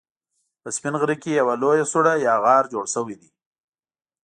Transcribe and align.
په 0.61 0.69
سپين 0.75 0.93
غره 1.01 1.15
کې 1.21 1.31
يوه 1.39 1.55
لويه 1.61 1.85
سوړه 1.91 2.13
يا 2.27 2.33
غار 2.43 2.63
جوړ 2.73 2.85
شوی 2.93 3.15
دی 3.21 3.29